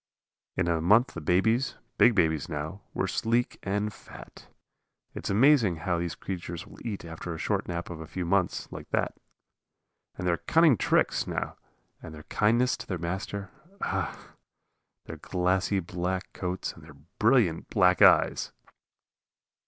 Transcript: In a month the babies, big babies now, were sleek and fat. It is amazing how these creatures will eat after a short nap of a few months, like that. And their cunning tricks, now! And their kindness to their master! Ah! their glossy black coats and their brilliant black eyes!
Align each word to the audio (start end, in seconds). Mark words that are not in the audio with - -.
In 0.57 0.67
a 0.67 0.81
month 0.81 1.13
the 1.13 1.21
babies, 1.21 1.75
big 1.99 2.15
babies 2.15 2.49
now, 2.49 2.81
were 2.91 3.05
sleek 3.07 3.59
and 3.61 3.93
fat. 3.93 4.47
It 5.13 5.27
is 5.27 5.29
amazing 5.29 5.75
how 5.75 5.99
these 5.99 6.15
creatures 6.15 6.65
will 6.65 6.79
eat 6.83 7.05
after 7.05 7.35
a 7.35 7.37
short 7.37 7.67
nap 7.67 7.91
of 7.91 7.99
a 7.99 8.07
few 8.07 8.25
months, 8.25 8.67
like 8.71 8.89
that. 8.89 9.15
And 10.17 10.25
their 10.25 10.37
cunning 10.37 10.75
tricks, 10.75 11.27
now! 11.27 11.55
And 12.01 12.15
their 12.15 12.23
kindness 12.23 12.75
to 12.77 12.87
their 12.87 12.97
master! 12.97 13.51
Ah! 13.83 14.17
their 15.05 15.17
glossy 15.17 15.79
black 15.79 16.33
coats 16.33 16.73
and 16.73 16.83
their 16.83 16.95
brilliant 17.19 17.69
black 17.69 18.01
eyes! 18.01 18.51